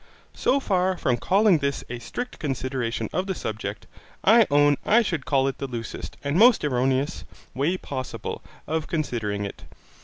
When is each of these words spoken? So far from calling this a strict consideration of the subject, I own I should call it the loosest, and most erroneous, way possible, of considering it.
So 0.33 0.59
far 0.59 0.97
from 0.97 1.17
calling 1.17 1.59
this 1.59 1.83
a 1.87 1.99
strict 1.99 2.39
consideration 2.39 3.07
of 3.13 3.27
the 3.27 3.35
subject, 3.35 3.85
I 4.23 4.47
own 4.49 4.77
I 4.83 5.03
should 5.03 5.27
call 5.27 5.47
it 5.47 5.59
the 5.59 5.67
loosest, 5.67 6.17
and 6.23 6.39
most 6.39 6.63
erroneous, 6.65 7.23
way 7.53 7.77
possible, 7.77 8.41
of 8.65 8.87
considering 8.87 9.45
it. 9.45 9.65